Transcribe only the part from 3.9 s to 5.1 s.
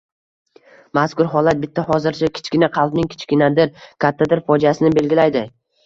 kattadir fojiasini